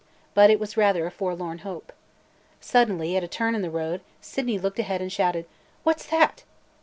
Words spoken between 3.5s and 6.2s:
in the road, Sydney looked ahead and shouted: "What 's